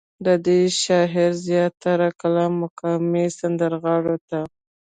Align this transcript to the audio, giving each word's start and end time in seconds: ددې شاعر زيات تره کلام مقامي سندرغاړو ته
ددې 0.25 0.59
شاعر 0.83 1.31
زيات 1.45 1.73
تره 1.83 2.07
کلام 2.21 2.51
مقامي 2.63 3.25
سندرغاړو 3.39 4.15
ته 4.29 4.39